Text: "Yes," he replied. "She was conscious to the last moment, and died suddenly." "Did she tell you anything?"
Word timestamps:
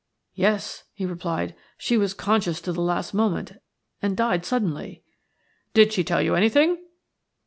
"Yes," 0.33 0.85
he 0.93 1.05
replied. 1.05 1.53
"She 1.77 1.95
was 1.95 2.15
conscious 2.15 2.59
to 2.61 2.73
the 2.73 2.81
last 2.81 3.13
moment, 3.13 3.57
and 4.01 4.17
died 4.17 4.45
suddenly." 4.47 5.03
"Did 5.75 5.93
she 5.93 6.03
tell 6.03 6.23
you 6.23 6.33
anything?" 6.33 6.79